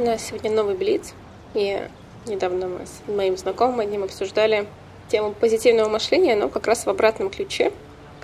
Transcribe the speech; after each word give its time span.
У 0.00 0.02
нас 0.02 0.28
сегодня 0.28 0.50
новый 0.50 0.76
Блиц, 0.76 1.12
и 1.52 1.78
недавно 2.24 2.68
мы 2.68 2.86
с 2.86 3.06
моим 3.06 3.36
знакомым 3.36 3.80
одним 3.80 4.02
обсуждали 4.02 4.66
тему 5.10 5.34
позитивного 5.34 5.90
мышления, 5.90 6.36
но 6.36 6.48
как 6.48 6.66
раз 6.66 6.86
в 6.86 6.88
обратном 6.88 7.28
ключе, 7.28 7.70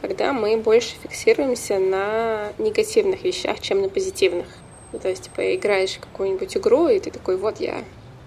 когда 0.01 0.33
мы 0.33 0.57
больше 0.57 0.95
фиксируемся 1.03 1.79
на 1.79 2.51
негативных 2.57 3.25
вещах, 3.25 3.61
чем 3.61 3.83
на 3.83 3.91
позитивных. 3.91 4.47
Ну, 4.93 4.99
то 5.01 5.11
есть, 5.11 5.25
типа, 5.25 5.55
играешь 5.55 5.99
какую-нибудь 6.01 6.57
игру, 6.57 6.89
и 6.89 6.99
ты 6.99 7.11
такой, 7.11 7.37
вот 7.37 7.61
я 7.61 7.85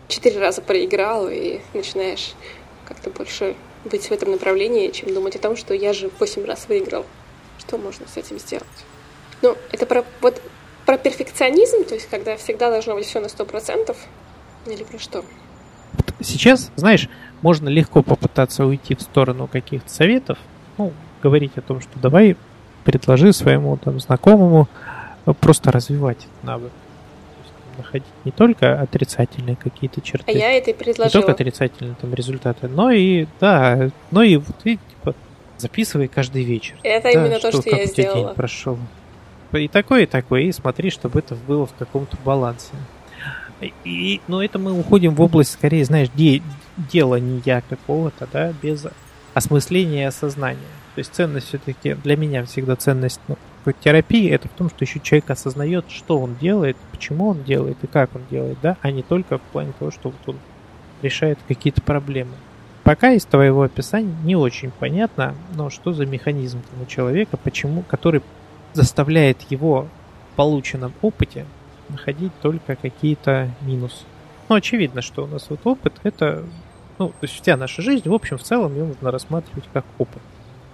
четыре 0.08 0.40
раза 0.40 0.62
проиграл, 0.62 1.28
и 1.28 1.60
начинаешь 1.74 2.36
как-то 2.86 3.10
больше 3.10 3.56
быть 3.84 4.10
в 4.10 4.12
этом 4.12 4.30
направлении, 4.30 4.90
чем 4.90 5.12
думать 5.12 5.36
о 5.36 5.40
том, 5.40 5.56
что 5.56 5.74
я 5.74 5.94
же 5.94 6.12
восемь 6.20 6.46
раз 6.46 6.68
выиграл. 6.68 7.04
Что 7.58 7.80
можно 7.80 8.06
с 8.08 8.16
этим 8.16 8.38
сделать? 8.38 8.68
Ну, 9.42 9.58
это 9.72 9.88
про, 9.88 10.06
вот, 10.22 10.40
про 10.90 10.98
перфекционизм, 10.98 11.84
то 11.84 11.94
есть 11.94 12.10
когда 12.10 12.36
всегда 12.36 12.72
должно 12.72 12.96
быть 12.96 13.06
все 13.06 13.20
на 13.20 13.30
сто 13.30 13.46
процентов, 13.46 13.96
или 14.66 14.84
про 14.84 14.98
что? 14.98 15.24
Сейчас, 16.20 16.72
знаешь, 16.78 17.08
можно 17.44 17.70
легко 17.70 18.02
попытаться 18.02 18.66
уйти 18.66 18.96
в 18.96 19.02
сторону 19.04 19.46
каких-то 19.46 19.88
советов, 19.88 20.40
ну, 20.80 20.92
говорить 21.22 21.52
о 21.58 21.62
том, 21.62 21.80
что 21.80 22.00
давай 22.00 22.38
предложи 22.86 23.34
своему 23.34 23.78
там 23.78 24.00
знакомому 24.00 24.68
э, 25.28 25.34
просто 25.40 25.72
развивать 25.72 26.26
навык 26.42 26.72
находить 27.78 28.08
не 28.26 28.32
только 28.32 28.82
отрицательные 28.82 29.58
какие-то 29.58 30.02
черты. 30.02 30.26
А 30.26 30.32
я 30.32 30.54
это 30.54 30.72
и 30.72 30.74
предложила. 30.74 31.06
Не 31.06 31.12
только 31.12 31.32
отрицательные 31.34 31.96
там 32.02 32.16
результаты, 32.16 32.68
но 32.68 32.90
и, 32.90 33.28
да, 33.40 33.92
но 34.10 34.24
и 34.24 34.38
вот 34.38 34.56
и, 34.64 34.78
типа, 34.78 35.14
записывай 35.60 36.08
каждый 36.08 36.44
вечер. 36.44 36.78
Это 36.82 37.04
да, 37.04 37.12
именно 37.12 37.38
что, 37.38 37.52
то, 37.52 37.62
что 37.62 37.76
я 37.76 37.86
сделала. 37.86 38.26
День 38.26 38.36
прошел. 38.36 38.80
И 39.54 39.68
такое, 39.68 40.04
и 40.04 40.06
такое, 40.06 40.42
и 40.42 40.52
смотри, 40.52 40.92
чтобы 40.92 41.20
это 41.20 41.36
было 41.36 41.66
в 41.66 41.74
каком-то 41.74 42.18
балансе. 42.24 42.74
И, 43.84 44.22
но 44.28 44.44
это 44.44 44.58
мы 44.60 44.72
уходим 44.72 45.16
в 45.16 45.22
область, 45.22 45.52
скорее, 45.52 45.84
знаешь, 45.84 46.10
де, 46.14 46.42
делания 46.78 47.64
какого-то, 47.68 48.28
да, 48.32 48.54
без 48.62 48.86
осмысления 49.34 50.04
и 50.04 50.08
осознания. 50.08 50.60
То 50.96 51.00
есть 51.00 51.14
ценность 51.14 51.48
все-таки, 51.48 51.94
для 51.96 52.16
меня 52.16 52.46
всегда 52.46 52.76
ценность 52.76 53.20
ну, 53.28 53.38
терапии 53.82 54.30
это 54.30 54.48
в 54.48 54.52
том, 54.52 54.70
что 54.70 54.86
еще 54.86 55.00
человек 55.00 55.30
осознает, 55.30 55.86
что 55.90 56.20
он 56.20 56.36
делает, 56.36 56.78
почему 56.92 57.30
он 57.30 57.44
делает 57.44 57.78
и 57.82 57.88
как 57.88 58.16
он 58.16 58.22
делает, 58.30 58.58
да, 58.62 58.78
а 58.82 58.92
не 58.92 59.04
только 59.04 59.38
в 59.38 59.42
плане 59.42 59.74
того, 59.78 59.92
что 59.92 60.10
вот 60.10 60.36
он 60.36 60.38
решает 61.02 61.40
какие-то 61.48 61.82
проблемы. 61.82 62.34
Пока 62.84 63.12
из 63.12 63.26
твоего 63.26 63.64
описания 63.64 64.16
не 64.24 64.36
очень 64.36 64.72
понятно, 64.72 65.36
но 65.56 65.70
что 65.70 65.94
за 65.94 66.06
механизм 66.06 66.62
у 66.82 66.86
человека, 66.86 67.38
почему, 67.38 67.84
который 67.84 68.22
заставляет 68.80 69.42
его 69.50 69.88
в 70.32 70.36
полученном 70.38 70.94
опыте 71.02 71.46
находить 71.90 72.32
только 72.42 72.78
какие-то 72.78 73.52
минусы. 73.60 74.06
Ну, 74.48 74.56
очевидно, 74.56 75.02
что 75.02 75.26
у 75.26 75.28
нас 75.28 75.48
вот 75.50 75.60
опыт 75.66 75.96
это, 76.04 76.46
ну, 76.98 77.10
то 77.10 77.24
есть 77.24 77.42
вся 77.42 77.58
наша 77.58 77.82
жизнь, 77.82 78.08
в 78.08 78.14
общем, 78.14 78.38
в 78.38 78.44
целом 78.44 78.74
ее 78.74 78.86
можно 78.86 79.12
рассматривать 79.12 79.66
как 79.74 79.84
опыт. 79.98 80.22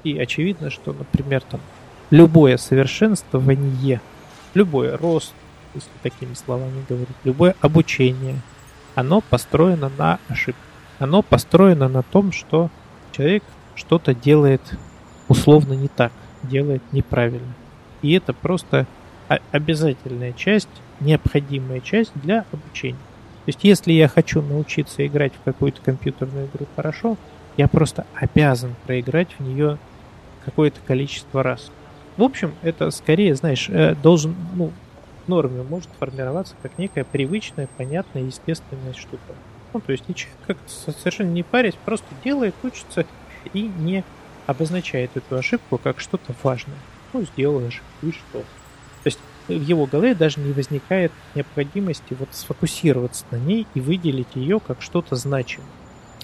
И 0.04 0.20
очевидно, 0.20 0.70
что, 0.70 0.94
например, 0.94 1.42
там 1.42 1.60
любое 2.12 2.58
совершенствование, 2.58 4.02
любой 4.54 4.96
рост, 4.96 5.34
если 5.74 5.90
такими 6.04 6.36
словами 6.36 6.86
говорить, 6.88 7.18
любое 7.24 7.56
обучение, 7.60 8.36
оно 8.94 9.22
построено 9.22 9.90
на 9.98 10.20
ошибке. 10.30 10.62
Оно 11.00 11.24
построено 11.24 11.90
на 11.90 12.04
том, 12.04 12.32
что 12.32 12.70
человек 13.14 13.44
что-то 13.74 14.14
делает 14.14 14.62
условно 15.28 15.74
не 15.74 15.88
так, 15.88 16.12
делает 16.44 16.84
неправильно. 16.92 17.56
И 18.06 18.12
это 18.12 18.34
просто 18.34 18.86
обязательная 19.52 20.32
часть, 20.34 20.70
необходимая 21.00 21.80
часть 21.80 22.12
для 22.14 22.46
обучения. 22.52 23.00
То 23.46 23.50
есть, 23.50 23.64
если 23.64 23.94
я 23.94 24.08
хочу 24.08 24.44
научиться 24.44 25.06
играть 25.08 25.34
в 25.34 25.44
какую-то 25.44 25.82
компьютерную 25.82 26.46
игру 26.46 26.68
хорошо, 26.76 27.18
я 27.58 27.68
просто 27.68 28.06
обязан 28.14 28.76
проиграть 28.86 29.30
в 29.40 29.44
нее 29.44 29.80
какое-то 30.46 30.80
количество 30.86 31.42
раз. 31.42 31.72
В 32.16 32.22
общем, 32.22 32.54
это 32.62 32.92
скорее, 32.92 33.34
знаешь, 33.34 33.70
э, 33.70 33.96
должен, 33.96 34.36
ну, 34.54 34.72
норме 35.26 35.64
может 35.64 35.90
формироваться 35.98 36.54
как 36.62 36.78
некая 36.78 37.06
привычная, 37.06 37.68
понятная, 37.76 38.22
естественная 38.22 38.94
штука. 38.94 39.34
Ну, 39.74 39.80
то 39.80 39.92
есть 39.92 40.06
человек 40.06 40.38
как 40.46 40.58
совершенно 40.68 41.32
не 41.32 41.42
парясь, 41.42 41.74
просто 41.84 42.06
делает, 42.24 42.54
учится 42.62 43.04
и 43.52 43.64
не 43.64 44.04
обозначает 44.46 45.10
эту 45.16 45.38
ошибку 45.38 45.80
как 45.80 46.00
что-то 46.00 46.36
важное. 46.44 46.78
Ну, 47.16 47.22
сделал 47.22 47.66
ошибку, 47.66 47.86
и 48.02 48.12
что? 48.12 48.40
То 48.40 49.06
есть 49.06 49.20
в 49.48 49.52
его 49.54 49.86
голове 49.86 50.14
даже 50.16 50.42
не 50.42 50.52
возникает 50.52 51.14
необходимости 51.34 52.14
вот 52.20 52.28
сфокусироваться 52.34 53.24
на 53.32 53.38
ней 53.38 53.66
и 53.74 53.80
выделить 53.80 54.36
ее 54.36 54.60
как 54.60 54.82
что-то 54.82 55.16
значимое. 55.16 55.70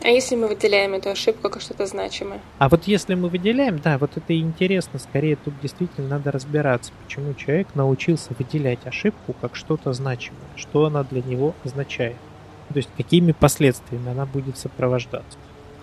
А 0.02 0.09
если 0.09 0.35
мы 0.35 0.50
выделяем 0.50 0.94
эту 0.94 1.12
ошибку 1.12 1.50
как 1.50 1.62
что-то 1.62 1.85
значимое? 1.85 2.41
А 2.57 2.68
вот 2.68 2.88
если 2.88 3.16
мы 3.16 3.29
выделяем, 3.29 3.79
да, 3.79 3.97
вот 3.97 4.18
это 4.18 4.34
и 4.34 4.41
интересно. 4.41 5.00
Скорее 5.00 5.38
тут 5.38 5.53
действительно 5.62 6.09
надо 6.09 6.29
разбираться, 6.29 6.91
почему 7.06 7.35
человек 7.35 7.69
научился 7.73 8.34
выделять 8.38 8.85
ошибку 8.85 9.34
как 9.40 9.56
что-то 9.56 9.94
значимое, 9.94 10.41
что 10.58 10.88
она 10.88 11.06
для 11.06 11.22
него 11.22 11.56
означает. 11.63 12.18
То 12.68 12.75
есть 12.75 12.90
какими 12.97 13.31
последствиями 13.31 14.12
она 14.12 14.25
будет 14.25 14.58
сопровождаться. 14.58 15.38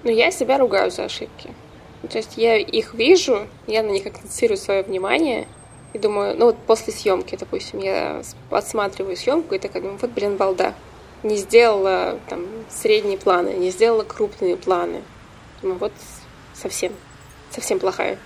Ну, 0.05 0.11
я 0.11 0.31
себя 0.31 0.59
ругаю 0.59 0.91
за 0.91 1.07
ошибки. 1.07 1.55
То 2.03 2.19
есть 2.19 2.37
я 2.37 2.57
их 2.57 2.95
вижу, 2.95 3.49
я 3.67 3.83
на 3.83 3.91
них 3.91 4.07
акцентирую 4.07 4.57
свое 4.57 4.83
внимание 4.83 5.47
и 5.93 5.99
думаю, 5.99 6.37
ну 6.39 6.47
вот 6.47 6.57
после 6.67 6.93
съемки, 6.93 7.37
допустим, 7.37 7.81
я 7.81 8.23
отсматриваю 8.51 9.17
съемку 9.17 9.55
и 9.55 9.59
такая 9.59 9.83
думаю, 9.83 9.99
вот, 10.01 10.11
блин, 10.11 10.37
балда 10.37 10.75
не 11.23 11.37
сделала 11.37 12.19
там 12.29 12.47
средние 12.71 13.19
планы, 13.19 13.55
не 13.55 13.71
сделала 13.71 14.05
крупные 14.05 14.57
планы. 14.57 15.03
Ну 15.63 15.75
вот 15.75 15.93
совсем, 16.55 16.93
совсем 17.51 17.79
плохая. 17.79 18.19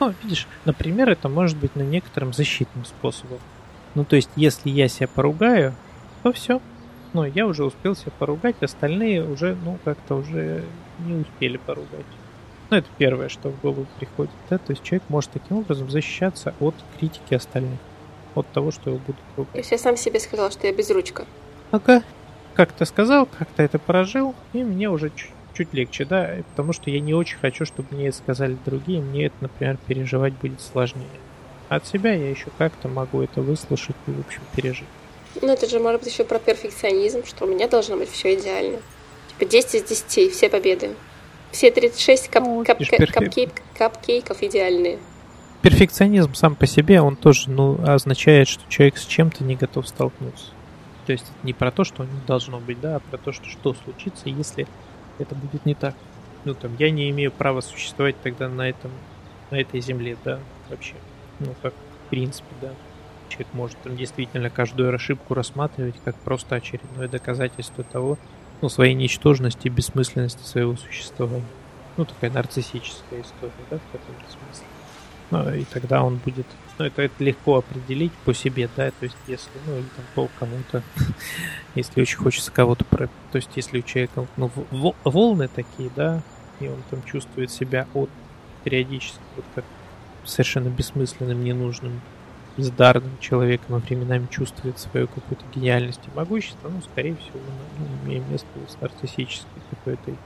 Ну, 0.00 0.12
видишь, 0.22 0.46
например, 0.64 1.08
это 1.08 1.28
может 1.28 1.56
быть 1.56 1.76
на 1.76 1.82
некотором 1.82 2.32
защитным 2.32 2.84
способом. 2.84 3.38
Ну, 3.94 4.04
то 4.04 4.16
есть, 4.16 4.30
если 4.36 4.68
я 4.68 4.88
себя 4.88 5.08
поругаю, 5.08 5.74
то 6.22 6.32
все. 6.32 6.60
Ну, 7.12 7.24
я 7.24 7.46
уже 7.46 7.64
успел 7.64 7.94
себя 7.94 8.10
поругать, 8.18 8.56
остальные 8.60 9.24
уже, 9.24 9.56
ну, 9.64 9.78
как-то 9.84 10.16
уже 10.16 10.64
не 10.98 11.22
успели 11.22 11.58
поругать. 11.58 12.04
Ну, 12.70 12.76
это 12.78 12.88
первое, 12.98 13.28
что 13.28 13.50
в 13.50 13.60
голову 13.60 13.86
приходит, 13.98 14.32
да, 14.48 14.58
то 14.58 14.72
есть 14.72 14.82
человек 14.82 15.02
может 15.08 15.30
таким 15.30 15.58
образом 15.58 15.90
защищаться 15.90 16.54
от 16.60 16.74
критики 16.98 17.34
остальных, 17.34 17.78
от 18.34 18.46
того, 18.48 18.70
что 18.70 18.90
его 18.90 19.00
будут 19.00 19.20
ругать. 19.36 19.52
То 19.52 19.58
есть 19.58 19.70
я 19.70 19.78
сам 19.78 19.96
себе 19.96 20.18
сказал, 20.18 20.50
что 20.50 20.66
я 20.66 20.72
безручка. 20.72 21.26
Ага, 21.70 22.02
как-то 22.54 22.84
сказал, 22.84 23.26
как-то 23.26 23.62
это 23.62 23.78
прожил, 23.78 24.34
и 24.52 24.62
мне 24.62 24.88
уже 24.88 25.10
чуть, 25.10 25.30
чуть 25.56 25.74
легче, 25.74 26.04
да, 26.04 26.36
потому 26.50 26.72
что 26.72 26.90
я 26.90 27.00
не 27.00 27.14
очень 27.14 27.38
хочу, 27.38 27.66
чтобы 27.66 27.88
мне 27.94 28.08
это 28.08 28.16
сказали 28.16 28.56
другие, 28.64 29.00
мне 29.00 29.26
это, 29.26 29.36
например, 29.40 29.76
переживать 29.86 30.32
будет 30.34 30.60
сложнее. 30.60 31.06
От 31.68 31.86
себя 31.86 32.12
я 32.12 32.30
еще 32.30 32.46
как-то 32.58 32.88
могу 32.88 33.22
это 33.22 33.40
выслушать 33.40 33.96
и, 34.06 34.10
в 34.10 34.20
общем, 34.20 34.42
пережить. 34.54 34.88
Ну, 35.40 35.48
это 35.52 35.68
же 35.68 35.80
может 35.80 36.02
быть 36.02 36.12
еще 36.12 36.24
про 36.24 36.38
перфекционизм, 36.38 37.24
что 37.24 37.44
у 37.44 37.48
меня 37.48 37.68
должно 37.68 37.96
быть 37.96 38.10
все 38.10 38.34
идеально. 38.34 38.78
Типа 39.28 39.50
10 39.50 39.74
из 39.74 40.02
10, 40.02 40.32
все 40.32 40.48
победы. 40.48 40.90
Все 41.54 41.70
36 41.70 42.28
кап 42.30 42.42
ну, 42.44 42.64
кап 42.64 42.78
перф... 42.78 43.12
капкейк 43.12 43.50
капкейков 43.78 44.42
идеальные. 44.42 44.98
Перфекционизм 45.62 46.34
сам 46.34 46.56
по 46.56 46.66
себе, 46.66 47.00
он 47.00 47.14
тоже 47.14 47.48
ну, 47.48 47.78
означает, 47.86 48.48
что 48.48 48.68
человек 48.68 48.98
с 48.98 49.06
чем-то 49.06 49.44
не 49.44 49.54
готов 49.54 49.86
столкнуться. 49.86 50.46
То 51.06 51.12
есть 51.12 51.30
не 51.44 51.52
про 51.52 51.70
то, 51.70 51.84
что 51.84 52.02
не 52.02 52.20
должно 52.26 52.58
быть, 52.58 52.80
да, 52.80 52.96
а 52.96 52.98
про 52.98 53.18
то, 53.18 53.30
что 53.30 53.48
что 53.48 53.72
случится, 53.72 54.28
если 54.28 54.66
это 55.20 55.36
будет 55.36 55.64
не 55.64 55.74
так. 55.74 55.94
Ну, 56.44 56.54
там, 56.54 56.74
я 56.80 56.90
не 56.90 57.08
имею 57.10 57.30
права 57.30 57.60
существовать 57.60 58.16
тогда 58.20 58.48
на 58.48 58.68
этом, 58.68 58.90
на 59.52 59.60
этой 59.60 59.80
земле, 59.80 60.16
да, 60.24 60.40
вообще. 60.68 60.94
Ну, 61.38 61.54
как 61.62 61.72
в 61.72 62.10
принципе, 62.10 62.48
да. 62.60 62.70
Человек 63.28 63.48
может 63.52 63.78
там 63.78 63.96
действительно 63.96 64.50
каждую 64.50 64.92
ошибку 64.92 65.34
рассматривать 65.34 65.94
как 66.04 66.16
просто 66.16 66.56
очередное 66.56 67.06
доказательство 67.06 67.84
того, 67.84 68.18
ну, 68.60 68.68
своей 68.68 68.94
ничтожности 68.94 69.68
бессмысленности 69.68 70.42
своего 70.42 70.76
существования. 70.76 71.44
Ну, 71.96 72.04
такая 72.04 72.30
нарциссическая 72.30 73.20
история, 73.20 73.52
да, 73.70 73.78
в 73.78 73.92
каком-то 73.92 74.24
смысле. 74.30 74.66
Ну, 75.30 75.54
и 75.54 75.64
тогда 75.64 76.02
он 76.02 76.16
будет 76.16 76.46
ну, 76.78 76.86
это, 76.86 77.02
это 77.02 77.22
легко 77.22 77.56
определить 77.56 78.12
по 78.24 78.34
себе, 78.34 78.68
да, 78.76 78.90
то 78.90 79.04
есть 79.04 79.16
если, 79.26 79.50
ну, 79.66 79.76
или 79.78 79.86
там 79.96 80.04
по 80.14 80.28
кому-то, 80.38 80.82
если 81.74 82.00
очень 82.00 82.18
хочется 82.18 82.50
кого-то, 82.50 82.84
про... 82.84 83.06
то 83.06 83.36
есть 83.36 83.50
если 83.54 83.78
у 83.78 83.82
человека, 83.82 84.26
ну, 84.36 84.50
волны 85.04 85.48
такие, 85.48 85.90
да, 85.94 86.22
и 86.60 86.68
он 86.68 86.82
там 86.90 87.02
чувствует 87.04 87.50
себя 87.50 87.86
от 87.94 88.10
периодически 88.64 89.20
вот 89.36 89.44
как 89.54 89.64
совершенно 90.24 90.68
бессмысленным, 90.68 91.44
ненужным, 91.44 92.00
бездарным 92.56 93.18
человеком, 93.20 93.76
а 93.76 93.78
временами 93.78 94.26
чувствует 94.30 94.78
свою 94.78 95.08
какую-то 95.08 95.44
гениальность 95.54 96.00
и 96.06 96.16
могущество, 96.16 96.68
ну, 96.68 96.80
скорее 96.82 97.16
всего, 97.16 97.40
ну, 97.78 97.86
имея 98.04 98.22
место 98.30 98.46
с 98.68 98.80
нарциссической 98.80 99.62
какой-то 99.70 100.16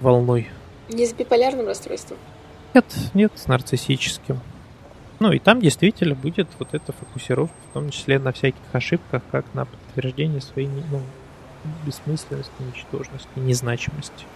волной. 0.00 0.48
Не 0.88 1.06
с 1.06 1.12
биполярным 1.12 1.66
расстройством? 1.66 2.18
Нет, 2.74 2.86
нет, 3.14 3.32
с 3.36 3.46
нарциссическим. 3.46 4.40
Ну 5.20 5.32
и 5.32 5.38
там 5.38 5.60
действительно 5.60 6.14
будет 6.14 6.48
вот 6.58 6.74
эта 6.74 6.92
фокусировка, 6.92 7.56
в 7.70 7.74
том 7.74 7.90
числе 7.90 8.18
на 8.18 8.32
всяких 8.32 8.60
ошибках, 8.72 9.22
как 9.30 9.46
на 9.54 9.64
подтверждение 9.64 10.40
своей 10.40 10.68
ну, 10.68 11.00
бессмысленности, 11.86 12.52
ничтожности, 12.60 13.28
незначимости. 13.36 14.26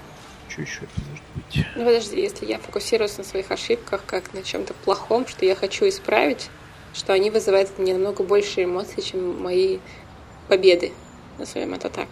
Это 0.49 1.01
может 1.09 1.25
быть? 1.37 1.67
Ну 1.77 1.85
подожди, 1.85 2.21
если 2.21 2.47
я 2.47 2.59
фокусируюсь 2.59 3.17
на 3.17 3.23
своих 3.23 3.51
ошибках, 3.53 4.03
как 4.07 4.35
на 4.35 4.43
чем-то 4.43 4.75
плохом, 4.75 5.27
что 5.29 5.45
я 5.45 5.55
хочу 5.55 5.89
исправить, 5.89 6.51
что 6.95 7.13
они 7.13 7.31
вызывают 7.31 7.79
мне 7.79 7.95
намного 7.95 8.23
больше 8.23 8.65
эмоций, 8.65 9.03
чем 9.03 9.43
мои 9.43 9.79
победы. 10.49 10.93
Назовем 11.39 11.75
это 11.75 11.89
так. 11.89 12.09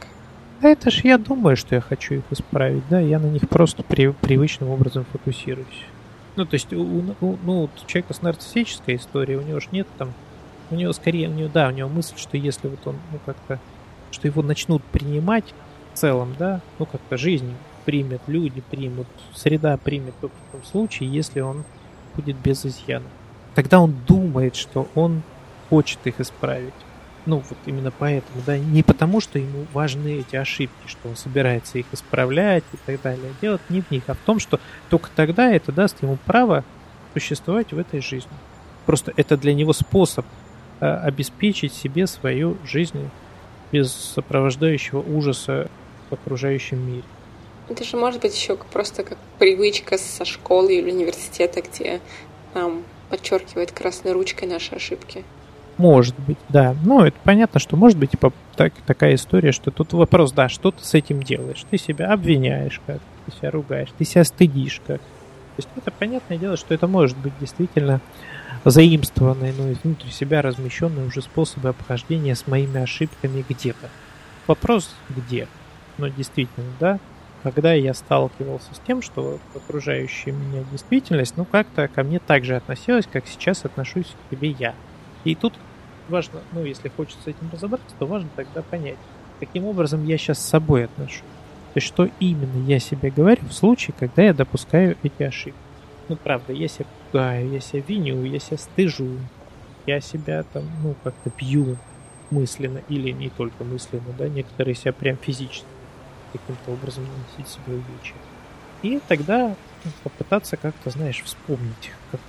А 0.62 0.68
это 0.68 0.90
ж 0.90 1.00
я 1.04 1.18
думаю, 1.18 1.56
что 1.56 1.74
я 1.74 1.80
хочу 1.80 2.14
их 2.14 2.24
исправить, 2.30 2.82
да, 2.88 2.98
я 2.98 3.18
на 3.18 3.26
них 3.26 3.48
просто 3.48 3.82
при, 3.82 4.08
привычным 4.12 4.70
образом 4.70 5.04
фокусируюсь. 5.12 5.84
Ну, 6.36 6.46
то 6.46 6.54
есть, 6.54 6.72
у, 6.72 6.80
у, 6.80 7.38
ну, 7.44 7.64
у 7.64 7.70
человека 7.86 8.14
с 8.14 8.22
нарциссической 8.22 8.96
историей, 8.96 9.36
у 9.36 9.42
него 9.42 9.60
же 9.60 9.68
нет 9.72 9.86
там, 9.98 10.14
у 10.70 10.74
него 10.74 10.92
скорее, 10.92 11.28
у 11.28 11.32
него, 11.32 11.50
да, 11.52 11.68
у 11.68 11.70
него 11.72 11.88
мысль, 11.88 12.14
что 12.16 12.36
если 12.36 12.68
вот 12.68 12.80
он, 12.86 12.96
ну, 13.12 13.18
как-то, 13.24 13.58
что 14.10 14.28
его 14.28 14.42
начнут 14.42 14.82
принимать 14.84 15.44
в 15.92 15.98
целом, 15.98 16.34
да, 16.38 16.60
ну, 16.78 16.86
как-то 16.86 17.16
жизнь 17.16 17.54
примет, 17.84 18.20
люди 18.26 18.62
примут, 18.70 19.06
среда 19.34 19.76
примет 19.76 20.14
только 20.20 20.36
в 20.48 20.52
том 20.52 20.64
случае, 20.64 21.10
если 21.10 21.40
он 21.40 21.64
будет 22.14 22.36
без 22.36 22.64
изъяна. 22.64 23.06
Тогда 23.56 23.80
он 23.80 23.96
думает, 24.06 24.54
что 24.54 24.86
он 24.94 25.22
хочет 25.70 25.98
их 26.04 26.20
исправить. 26.20 26.74
Ну, 27.24 27.42
вот 27.48 27.58
именно 27.64 27.90
поэтому, 27.90 28.42
да, 28.44 28.58
не 28.58 28.82
потому, 28.82 29.20
что 29.20 29.38
ему 29.38 29.66
важны 29.72 30.20
эти 30.20 30.36
ошибки, 30.36 30.86
что 30.86 31.08
он 31.08 31.16
собирается 31.16 31.78
их 31.78 31.86
исправлять 31.90 32.64
и 32.74 32.76
так 32.84 33.00
далее. 33.00 33.32
Делать 33.40 33.62
не 33.70 33.80
в 33.80 33.90
них, 33.90 34.04
а 34.08 34.14
в 34.14 34.18
том, 34.18 34.40
что 34.40 34.60
только 34.90 35.08
тогда 35.16 35.50
это 35.50 35.72
даст 35.72 36.02
ему 36.02 36.18
право 36.26 36.64
существовать 37.14 37.72
в 37.72 37.78
этой 37.78 38.02
жизни. 38.02 38.30
Просто 38.84 39.14
это 39.16 39.38
для 39.38 39.54
него 39.54 39.72
способ 39.72 40.26
э, 40.80 40.86
обеспечить 40.86 41.72
себе 41.72 42.06
свою 42.06 42.58
жизнь 42.66 43.08
без 43.72 43.90
сопровождающего 43.90 45.00
ужаса 45.00 45.70
в 46.10 46.12
окружающем 46.12 46.86
мире. 46.86 47.04
Это 47.70 47.84
же 47.84 47.96
может 47.96 48.20
быть 48.20 48.36
еще 48.36 48.56
просто 48.56 49.02
как 49.02 49.16
привычка 49.38 49.96
со 49.96 50.26
школы 50.26 50.74
или 50.76 50.92
университета, 50.92 51.62
где 51.62 52.00
нам 52.54 52.84
подчеркивает 53.08 53.72
красной 53.72 54.12
ручкой 54.12 54.46
наши 54.46 54.74
ошибки. 54.74 55.24
Может 55.76 56.18
быть, 56.18 56.38
да. 56.48 56.74
Ну, 56.84 57.04
это 57.04 57.16
понятно, 57.22 57.60
что 57.60 57.76
может 57.76 57.98
быть 57.98 58.12
типа 58.12 58.32
так, 58.56 58.72
такая 58.86 59.14
история, 59.14 59.52
что 59.52 59.70
тут 59.70 59.92
вопрос, 59.92 60.32
да, 60.32 60.48
что 60.48 60.70
ты 60.70 60.82
с 60.82 60.94
этим 60.94 61.22
делаешь? 61.22 61.64
Ты 61.70 61.76
себя 61.76 62.12
обвиняешь 62.12 62.80
как 62.86 63.00
ты 63.26 63.32
себя 63.32 63.50
ругаешь, 63.50 63.88
ты 63.98 64.04
себя 64.04 64.24
стыдишь 64.24 64.80
как. 64.86 65.00
То 65.00 65.58
есть 65.58 65.68
это 65.76 65.90
понятное 65.90 66.38
дело, 66.38 66.56
что 66.56 66.74
это 66.74 66.86
может 66.86 67.16
быть 67.18 67.32
действительно 67.40 68.00
заимствованные, 68.64 69.52
ну, 69.56 69.74
внутри 69.82 70.10
себя 70.10 70.42
размещенные 70.42 71.06
уже 71.06 71.22
способы 71.22 71.68
обхождения 71.68 72.34
с 72.34 72.46
моими 72.46 72.80
ошибками 72.82 73.44
где-то. 73.48 73.88
Вопрос 74.46 74.94
где? 75.08 75.48
Ну, 75.98 76.08
действительно, 76.08 76.66
да, 76.78 76.98
когда 77.46 77.74
я 77.74 77.94
сталкивался 77.94 78.74
с 78.74 78.80
тем, 78.84 79.02
что 79.02 79.38
окружающая 79.54 80.32
меня 80.32 80.64
действительность, 80.72 81.36
ну, 81.36 81.44
как-то 81.44 81.86
ко 81.86 82.02
мне 82.02 82.18
так 82.18 82.44
же 82.44 82.56
относилась, 82.56 83.06
как 83.06 83.28
сейчас 83.28 83.64
отношусь 83.64 84.06
к 84.06 84.30
тебе 84.30 84.50
я. 84.50 84.74
И 85.22 85.36
тут 85.36 85.54
важно, 86.08 86.40
ну, 86.50 86.64
если 86.64 86.88
хочется 86.88 87.22
с 87.22 87.26
этим 87.28 87.48
разобраться, 87.52 87.94
то 88.00 88.06
важно 88.06 88.28
тогда 88.34 88.62
понять, 88.62 88.96
каким 89.38 89.64
образом 89.64 90.04
я 90.06 90.18
сейчас 90.18 90.40
с 90.40 90.48
собой 90.48 90.86
отношусь. 90.86 91.20
То 91.72 91.78
есть, 91.78 91.86
что 91.86 92.08
именно 92.18 92.66
я 92.66 92.80
себе 92.80 93.10
говорю 93.10 93.42
в 93.46 93.52
случае, 93.52 93.94
когда 93.96 94.22
я 94.22 94.34
допускаю 94.34 94.96
эти 95.04 95.22
ошибки. 95.22 95.56
Ну, 96.08 96.16
правда, 96.16 96.52
я 96.52 96.66
себя 96.66 96.86
пугаю, 97.12 97.48
я 97.52 97.60
себя 97.60 97.84
виню, 97.86 98.24
я 98.24 98.40
себя 98.40 98.58
стыжу, 98.58 99.20
я 99.86 100.00
себя 100.00 100.42
там, 100.52 100.64
ну, 100.82 100.96
как-то 101.04 101.30
бью 101.38 101.76
мысленно 102.30 102.82
или 102.88 103.12
не 103.12 103.30
только 103.30 103.62
мысленно, 103.62 104.12
да, 104.18 104.28
некоторые 104.28 104.74
себя 104.74 104.92
прям 104.92 105.16
физически 105.16 105.66
каким-то 106.32 106.72
образом 106.72 107.04
наносить 107.04 107.52
себе 107.52 107.74
увечья. 107.74 108.14
И 108.82 109.00
тогда 109.08 109.54
попытаться 110.02 110.56
как-то, 110.56 110.90
знаешь, 110.90 111.22
вспомнить, 111.24 111.92
как, 112.10 112.20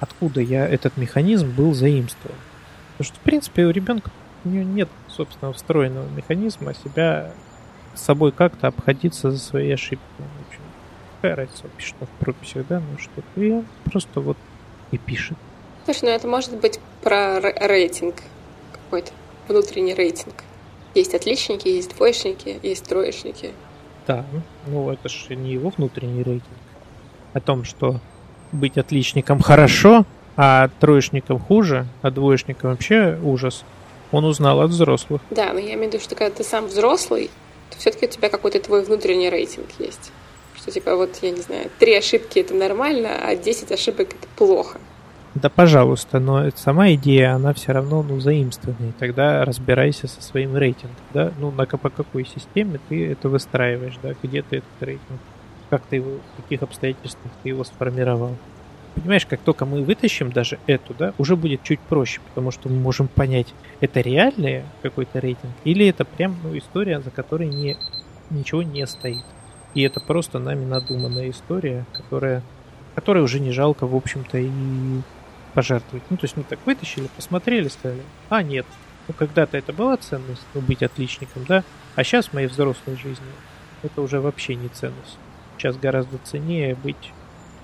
откуда 0.00 0.40
я 0.40 0.66
этот 0.66 0.96
механизм 0.96 1.50
был 1.50 1.74
заимствован. 1.74 2.36
Потому 2.92 3.06
что, 3.06 3.16
в 3.16 3.22
принципе, 3.22 3.64
у 3.64 3.70
ребенка 3.70 4.10
у 4.44 4.48
него 4.48 4.64
нет, 4.64 4.88
собственно, 5.08 5.52
встроенного 5.52 6.08
механизма 6.08 6.74
себя 6.74 7.32
с 7.94 8.02
собой 8.02 8.32
как-то 8.32 8.68
обходиться 8.68 9.30
за 9.30 9.38
свои 9.38 9.70
ошибки. 9.70 10.04
В 10.18 10.48
общем, 10.48 10.60
какая 11.16 11.36
разница, 11.36 11.64
пишет 11.76 11.96
в 12.00 12.24
прописях, 12.24 12.66
да, 12.68 12.80
ну 12.80 12.98
что 12.98 13.22
и 13.36 13.50
он 13.50 13.66
просто 13.84 14.20
вот 14.20 14.36
и 14.92 14.98
пишет. 14.98 15.36
Слушай, 15.84 16.04
ну 16.04 16.10
это 16.10 16.28
может 16.28 16.56
быть 16.58 16.80
про 17.02 17.40
рейтинг 17.40 18.16
какой-то, 18.72 19.12
внутренний 19.48 19.94
рейтинг. 19.94 20.34
Есть 20.96 21.14
отличники, 21.14 21.68
есть 21.68 21.94
двоечники, 21.94 22.58
есть 22.62 22.84
троечники. 22.84 23.52
Да, 24.06 24.24
ну 24.66 24.90
это 24.90 25.10
же 25.10 25.36
не 25.36 25.52
его 25.52 25.68
внутренний 25.68 26.22
рейтинг. 26.22 26.56
О 27.34 27.40
том, 27.40 27.64
что 27.64 28.00
быть 28.50 28.78
отличником 28.78 29.40
хорошо, 29.40 30.06
а 30.38 30.70
троечником 30.80 31.38
хуже, 31.38 31.86
а 32.00 32.10
двоечником 32.10 32.70
вообще 32.70 33.18
ужас, 33.22 33.62
он 34.10 34.24
узнал 34.24 34.62
от 34.62 34.70
взрослых. 34.70 35.20
Да, 35.28 35.52
но 35.52 35.58
я 35.58 35.74
имею 35.74 35.90
в 35.90 35.92
виду, 35.92 36.02
что 36.02 36.14
когда 36.14 36.34
ты 36.34 36.44
сам 36.44 36.64
взрослый, 36.64 37.30
то 37.70 37.76
все-таки 37.76 38.06
у 38.06 38.08
тебя 38.08 38.30
какой-то 38.30 38.58
твой 38.60 38.82
внутренний 38.82 39.28
рейтинг 39.28 39.66
есть. 39.78 40.12
Что 40.56 40.70
типа 40.70 40.96
вот, 40.96 41.18
я 41.20 41.30
не 41.30 41.42
знаю, 41.42 41.70
три 41.78 41.94
ошибки 41.94 42.38
это 42.38 42.54
нормально, 42.54 43.10
а 43.22 43.36
10 43.36 43.70
ошибок 43.70 44.14
это 44.14 44.28
плохо. 44.34 44.80
Да, 45.36 45.50
пожалуйста, 45.50 46.18
но 46.18 46.48
сама 46.54 46.94
идея, 46.94 47.34
она 47.34 47.52
все 47.52 47.72
равно, 47.72 48.02
ну, 48.02 48.20
заимствованная. 48.20 48.94
Тогда 48.98 49.44
разбирайся 49.44 50.08
со 50.08 50.22
своим 50.22 50.56
рейтингом, 50.56 50.96
да? 51.12 51.30
Ну, 51.38 51.50
на, 51.50 51.66
по 51.66 51.90
какой 51.90 52.24
системе 52.24 52.80
ты 52.88 53.12
это 53.12 53.28
выстраиваешь, 53.28 53.98
да? 54.02 54.14
Где 54.22 54.40
ты 54.40 54.58
этот 54.58 54.70
рейтинг? 54.80 55.20
Как 55.68 55.82
ты 55.82 55.96
его, 55.96 56.20
в 56.32 56.42
каких 56.42 56.62
обстоятельствах 56.62 57.30
ты 57.42 57.50
его 57.50 57.64
сформировал? 57.64 58.34
Понимаешь, 58.94 59.26
как 59.26 59.40
только 59.40 59.66
мы 59.66 59.82
вытащим 59.82 60.32
даже 60.32 60.58
эту, 60.66 60.94
да, 60.94 61.12
уже 61.18 61.36
будет 61.36 61.62
чуть 61.62 61.80
проще, 61.80 62.22
потому 62.28 62.50
что 62.50 62.70
мы 62.70 62.76
можем 62.76 63.06
понять, 63.06 63.52
это 63.82 64.00
реальный 64.00 64.62
какой-то 64.80 65.18
рейтинг 65.18 65.52
или 65.64 65.86
это 65.86 66.06
прям 66.06 66.34
ну, 66.44 66.56
история, 66.56 67.02
за 67.02 67.10
которой 67.10 67.48
не, 67.48 67.76
ничего 68.30 68.62
не 68.62 68.86
стоит. 68.86 69.24
И 69.74 69.82
это 69.82 70.00
просто 70.00 70.38
нами 70.38 70.64
надуманная 70.64 71.28
история, 71.28 71.84
которая, 71.92 72.42
которой 72.94 73.22
уже 73.22 73.38
не 73.38 73.52
жалко, 73.52 73.86
в 73.86 73.94
общем-то, 73.94 74.38
и 74.38 74.48
пожертвовать. 75.56 76.04
Ну, 76.10 76.18
то 76.18 76.24
есть 76.24 76.36
мы 76.36 76.44
так 76.44 76.58
вытащили, 76.66 77.08
посмотрели, 77.16 77.68
сказали, 77.68 78.02
а 78.28 78.42
нет, 78.42 78.66
ну 79.08 79.14
когда-то 79.14 79.56
это 79.56 79.72
была 79.72 79.96
ценность, 79.96 80.44
ну, 80.52 80.60
быть 80.60 80.82
отличником, 80.82 81.44
да, 81.48 81.64
а 81.94 82.04
сейчас 82.04 82.26
в 82.26 82.34
моей 82.34 82.46
взрослой 82.46 82.96
жизни 82.96 83.26
это 83.82 84.02
уже 84.02 84.20
вообще 84.20 84.54
не 84.54 84.68
ценность. 84.68 85.18
Сейчас 85.56 85.78
гораздо 85.78 86.18
ценнее 86.18 86.74
быть 86.74 87.12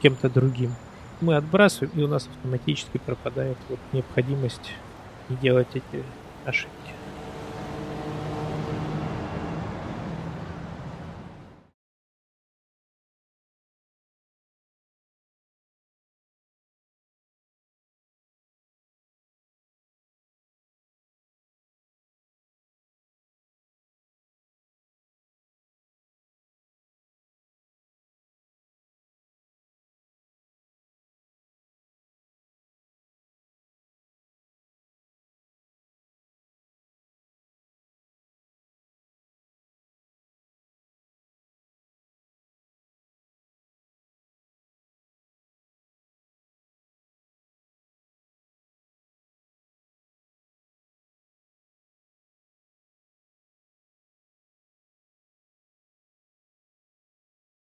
кем-то 0.00 0.30
другим 0.30 0.74
мы 1.22 1.36
отбрасываем, 1.36 1.92
и 1.94 2.02
у 2.02 2.08
нас 2.08 2.26
автоматически 2.26 2.98
пропадает 2.98 3.56
вот 3.68 3.78
необходимость 3.92 4.72
не 5.28 5.36
делать 5.36 5.68
эти 5.74 6.02
ошибки. 6.44 7.01